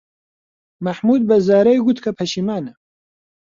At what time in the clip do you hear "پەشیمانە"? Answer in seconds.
2.17-2.73